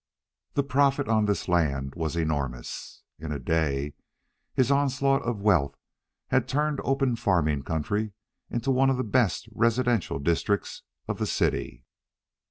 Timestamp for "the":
0.55-0.63, 8.97-9.03, 11.19-11.27